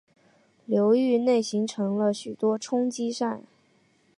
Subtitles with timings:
[0.65, 3.43] 流域内形成了许多冲积扇。